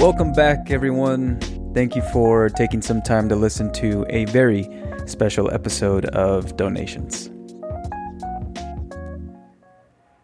[0.00, 1.38] Welcome back, everyone.
[1.74, 4.68] Thank you for taking some time to listen to a very
[5.06, 7.30] special episode of Donations.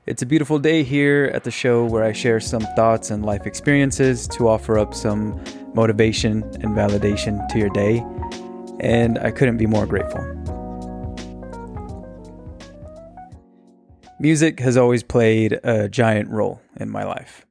[0.06, 3.46] It's a beautiful day here at the show where I share some thoughts and life
[3.46, 8.04] experiences to offer up some motivation and validation to your day,
[8.80, 10.20] and I couldn't be more grateful.
[14.20, 17.46] Music has always played a giant role in my life.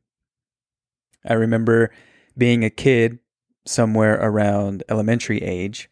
[1.26, 1.90] I remember
[2.38, 3.18] being a kid
[3.66, 5.90] somewhere around elementary age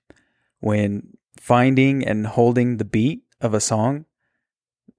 [0.59, 4.05] when finding and holding the beat of a song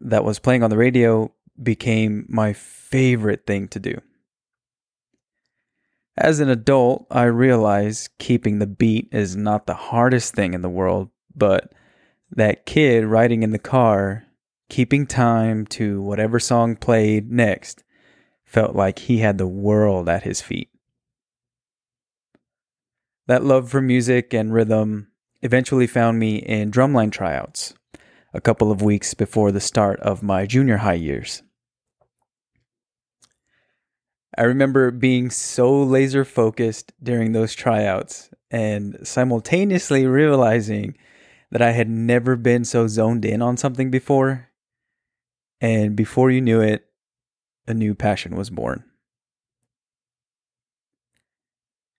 [0.00, 4.00] that was playing on the radio became my favorite thing to do.
[6.16, 10.68] As an adult, I realize keeping the beat is not the hardest thing in the
[10.68, 11.72] world, but
[12.30, 14.24] that kid riding in the car,
[14.68, 17.82] keeping time to whatever song played next,
[18.44, 20.68] felt like he had the world at his feet.
[23.26, 25.08] That love for music and rhythm
[25.40, 27.74] eventually found me in drumline tryouts
[28.32, 31.42] a couple of weeks before the start of my junior high years.
[34.36, 40.96] I remember being so laser focused during those tryouts and simultaneously realizing
[41.50, 44.48] that I had never been so zoned in on something before.
[45.60, 46.86] And before you knew it,
[47.68, 48.84] a new passion was born.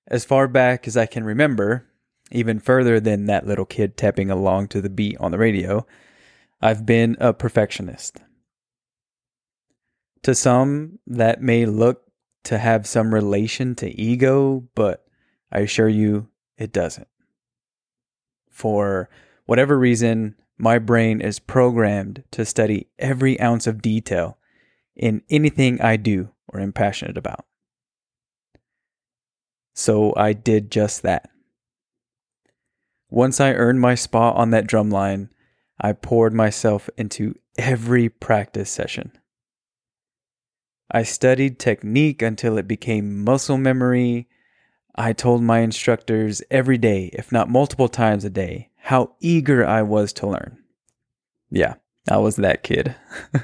[0.08, 1.88] As far back as I can remember,
[2.32, 5.86] even further than that little kid tapping along to the beat on the radio,
[6.64, 8.24] I've been a perfectionist.
[10.22, 12.04] To some, that may look
[12.46, 15.04] to have some relation to ego, but
[15.52, 17.10] I assure you it doesn't.
[18.50, 19.10] For
[19.46, 24.38] whatever reason, my brain is programmed to study every ounce of detail
[24.96, 27.46] in anything I do or am passionate about.
[29.74, 31.30] So I did just that.
[33.10, 35.30] Once I earned my spot on that drum line,
[35.80, 39.12] I poured myself into every practice session.
[40.92, 44.28] I studied technique until it became muscle memory.
[44.96, 49.82] I told my instructors every day, if not multiple times a day, how eager I
[49.82, 50.60] was to learn.
[51.50, 51.76] Yeah,
[52.10, 52.96] I was that kid.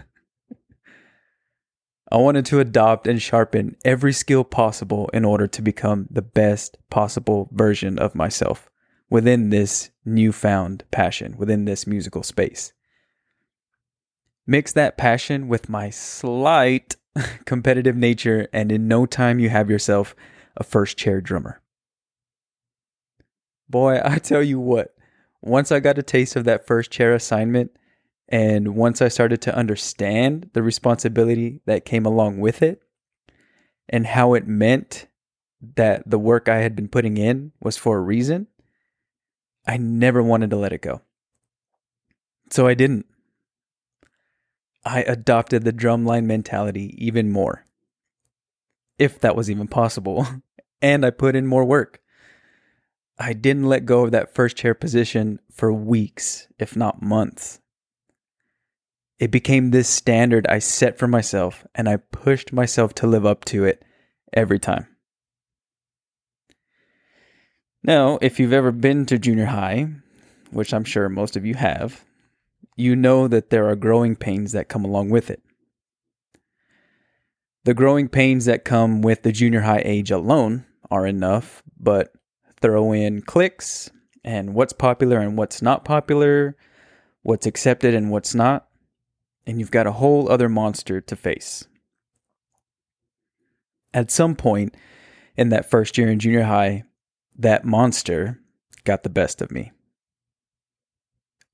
[2.12, 6.78] I wanted to adopt and sharpen every skill possible in order to become the best
[6.90, 8.70] possible version of myself
[9.10, 12.74] within this newfound passion, within this musical space.
[14.46, 16.96] Mix that passion with my slight
[17.46, 20.16] competitive nature, and in no time you have yourself
[20.58, 21.62] a first chair drummer.
[23.70, 24.96] Boy, I tell you what,
[25.42, 27.72] once I got a taste of that first chair assignment,
[28.28, 32.82] and once I started to understand the responsibility that came along with it
[33.88, 35.08] and how it meant
[35.76, 38.48] that the work I had been putting in was for a reason,
[39.70, 41.02] I never wanted to let it go.
[42.50, 43.06] So I didn't.
[44.84, 47.66] I adopted the drumline mentality even more,
[48.98, 50.26] if that was even possible,
[50.82, 52.02] and I put in more work.
[53.20, 57.60] I didn't let go of that first chair position for weeks, if not months.
[59.20, 63.46] It became this standard I set for myself, and I pushed myself to live up
[63.46, 63.86] to it
[64.34, 64.88] every time.
[67.84, 69.88] Now, if you've ever been to junior high,
[70.52, 72.04] which I'm sure most of you have,
[72.76, 75.42] you know that there are growing pains that come along with it.
[77.64, 82.14] The growing pains that come with the junior high age alone are enough, but
[82.62, 83.92] throw in cliques
[84.24, 86.56] and what's popular and what's not popular,
[87.22, 88.68] what's accepted and what's not,
[89.46, 91.68] and you've got a whole other monster to face.
[93.94, 94.76] At some point
[95.36, 96.84] in that first year in junior high,
[97.40, 98.40] that monster
[98.84, 99.72] got the best of me.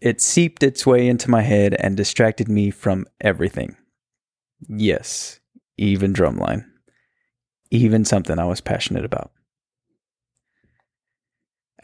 [0.01, 3.77] It seeped its way into my head and distracted me from everything.
[4.67, 5.39] Yes,
[5.77, 6.65] even drumline.
[7.71, 9.31] Even something I was passionate about.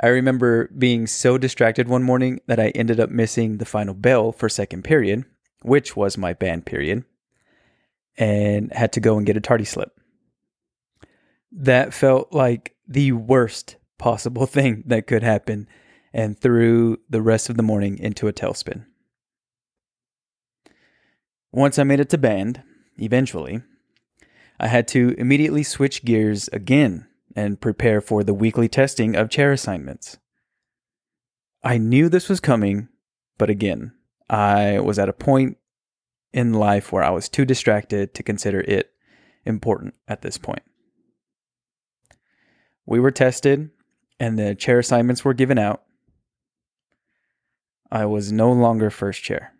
[0.03, 4.31] I remember being so distracted one morning that I ended up missing the final bell
[4.31, 5.25] for second period
[5.61, 7.03] which was my band period,
[8.17, 9.97] and had to go and get a tardy slip.
[11.51, 15.67] That felt like the worst possible thing that could happen
[16.11, 18.85] and threw the rest of the morning into a tailspin.
[21.53, 22.63] Once I made it to band,
[22.97, 23.61] eventually,
[24.59, 29.51] I had to immediately switch gears again and prepare for the weekly testing of chair
[29.51, 30.17] assignments.
[31.63, 32.89] I knew this was coming,
[33.37, 33.93] but again,
[34.29, 35.57] I was at a point
[36.33, 38.91] in life where I was too distracted to consider it
[39.45, 40.63] important at this point.
[42.85, 43.69] We were tested
[44.21, 45.81] and the chair assignments were given out.
[47.91, 49.53] I was no longer first chair.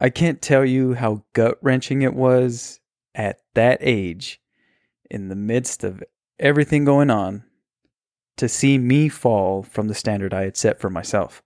[0.00, 2.80] I can't tell you how gut wrenching it was
[3.14, 4.40] at that age,
[5.08, 6.02] in the midst of
[6.40, 7.44] everything going on,
[8.38, 11.44] to see me fall from the standard I had set for myself.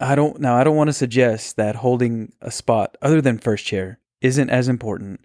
[0.00, 3.64] I don't now I don't want to suggest that holding a spot other than first
[3.64, 5.20] chair isn't as important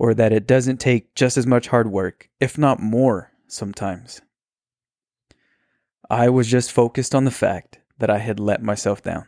[0.00, 4.22] or that it doesn't take just as much hard work, if not more sometimes.
[6.08, 9.26] I was just focused on the fact that I had let myself down.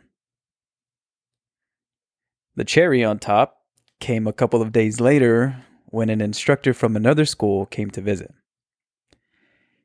[2.55, 3.59] The cherry on top
[3.99, 8.33] came a couple of days later when an instructor from another school came to visit.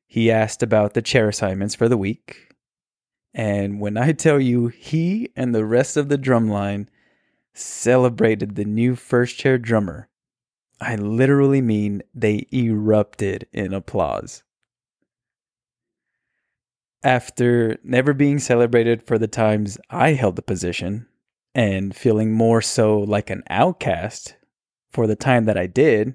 [0.07, 2.55] He asked about the chair assignments for the week.
[3.35, 6.87] And when I tell you, he and the rest of the drumline
[7.53, 10.09] celebrated the new first chair drummer,
[10.81, 14.43] I literally mean they erupted in applause.
[17.03, 21.07] After never being celebrated for the times I held the position
[21.55, 24.37] and feeling more so like an outcast
[24.91, 26.15] for the time that I did,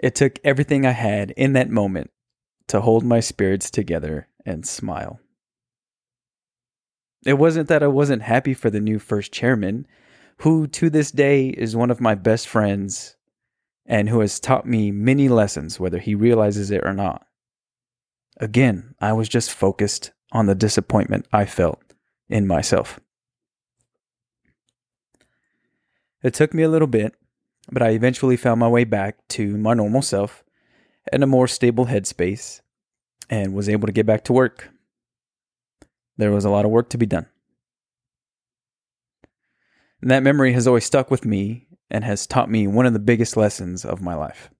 [0.00, 2.10] it took everything I had in that moment
[2.68, 5.20] to hold my spirits together and smile.
[7.26, 9.86] It wasn't that I wasn't happy for the new first chairman,
[10.38, 13.16] who to this day is one of my best friends
[13.88, 17.26] and who has taught me many lessons, whether he realizes it or not.
[18.36, 21.82] Again, I was just focused on the disappointment I felt
[22.28, 23.00] in myself.
[26.22, 27.14] It took me a little bit,
[27.72, 30.44] but I eventually found my way back to my normal self
[31.10, 32.60] and a more stable headspace
[33.30, 34.68] and was able to get back to work.
[36.18, 37.26] There was a lot of work to be done.
[40.02, 42.98] And that memory has always stuck with me and has taught me one of the
[42.98, 44.50] biggest lessons of my life.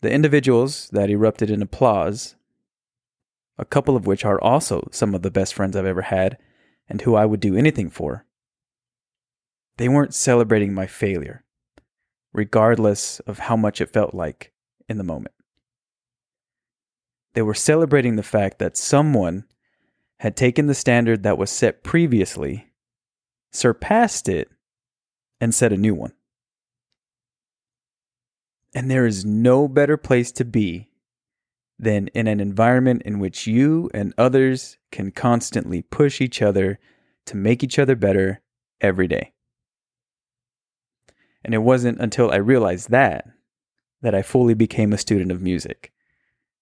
[0.00, 2.34] The individuals that erupted in applause,
[3.58, 6.38] a couple of which are also some of the best friends I've ever had
[6.88, 8.24] and who I would do anything for,
[9.76, 11.44] they weren't celebrating my failure
[12.32, 14.52] regardless of how much it felt like
[14.88, 15.34] in the moment.
[17.34, 19.44] They were celebrating the fact that someone
[20.20, 22.72] had taken the standard that was set previously,
[23.50, 24.48] surpassed it,
[25.42, 26.12] and set a new one.
[28.72, 30.88] And there is no better place to be
[31.80, 36.78] than in an environment in which you and others can constantly push each other
[37.26, 38.40] to make each other better
[38.80, 39.32] every day.
[41.44, 43.26] And it wasn't until I realized that
[44.00, 45.92] that I fully became a student of music,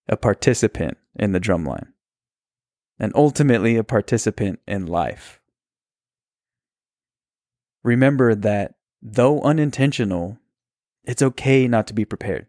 [0.08, 1.88] a participant in the drumline,
[2.98, 5.39] and ultimately a participant in life.
[7.82, 10.38] Remember that though unintentional,
[11.04, 12.46] it's okay not to be prepared.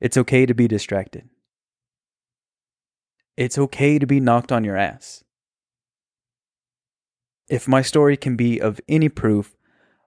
[0.00, 1.28] It's okay to be distracted.
[3.36, 5.24] It's okay to be knocked on your ass.
[7.48, 9.56] If my story can be of any proof,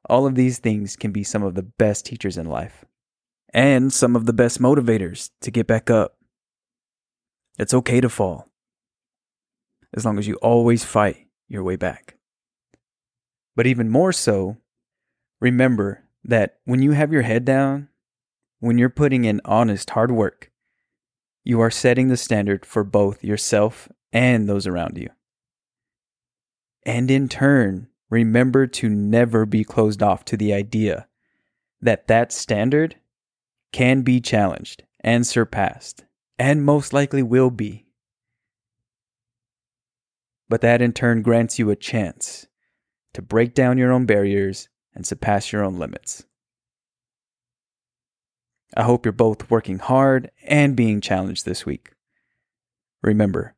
[0.09, 2.85] all of these things can be some of the best teachers in life
[3.53, 6.17] and some of the best motivators to get back up.
[7.57, 8.49] It's okay to fall
[9.95, 12.16] as long as you always fight your way back.
[13.57, 14.57] But even more so,
[15.41, 17.89] remember that when you have your head down,
[18.59, 20.51] when you're putting in honest hard work,
[21.43, 25.09] you are setting the standard for both yourself and those around you.
[26.85, 31.07] And in turn, remember to never be closed off to the idea
[31.81, 32.97] that that standard
[33.71, 36.05] can be challenged and surpassed,
[36.37, 37.87] and most likely will be.
[40.47, 42.45] But that in turn grants you a chance
[43.17, 46.24] to break down your own barriers and surpass your own limits.
[48.75, 51.93] I hope you're both working hard and being challenged this week.
[53.01, 53.55] Remember,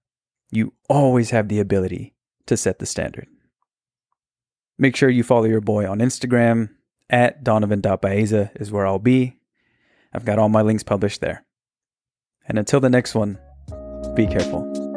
[0.50, 3.28] you always have the ability to set the standard.
[4.78, 6.70] Make sure you follow your boy on Instagram
[7.10, 9.40] at donavon.baeza is where I'll be.
[10.14, 11.44] I've got all my links published there.
[12.48, 13.38] And until the next one,
[14.16, 14.89] be careful.